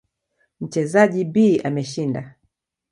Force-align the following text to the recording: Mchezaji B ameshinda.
Mchezaji 0.61 1.23
B 1.25 1.61
ameshinda. 1.63 2.35